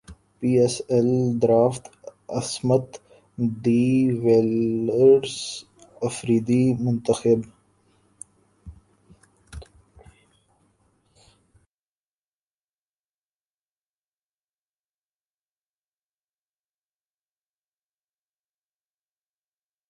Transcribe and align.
پی 0.39 0.49
S 0.59 0.75
L 0.87 1.09
draft 1.41 1.83
Smith 2.29 2.97
de 3.63 3.83
Villiers 4.23 5.35
Afridi 6.01 6.63
منتخب 6.79 7.39